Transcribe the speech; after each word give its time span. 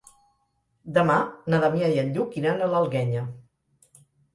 Demà 0.95 1.19
na 1.55 1.61
Damià 1.67 1.93
i 1.95 2.03
en 2.07 2.13
Lluc 2.19 2.37
iran 2.45 2.59
a 2.59 2.73
l'Alguenya. 2.77 3.27